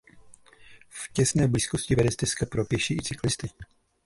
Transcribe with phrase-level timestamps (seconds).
[0.89, 3.49] V těsné blízkosti vede stezka pro pěší i cyklisty.